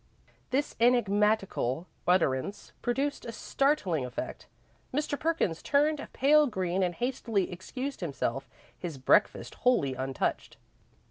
[0.49, 4.47] This enigmatical utterance produced a startling effect.
[4.91, 5.15] Mr.
[5.15, 10.57] Perkins turned a pale green and hastily excused himself, his breakfast wholly untouched.